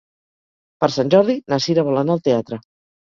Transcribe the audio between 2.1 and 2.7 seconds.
al teatre.